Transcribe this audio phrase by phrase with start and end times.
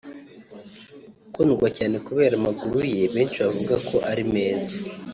[1.27, 4.73] ukundwa cyane kubera amaguru ye benshi bavuga ko ari meza